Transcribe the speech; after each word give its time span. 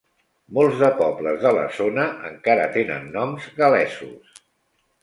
Molts 0.57 0.79
de 0.83 0.87
pobles 1.01 1.37
de 1.45 1.51
la 1.57 1.67
zona 1.81 2.07
encara 2.33 2.67
tenen 2.79 3.09
noms 3.19 3.47
gal·lesos. 3.63 4.43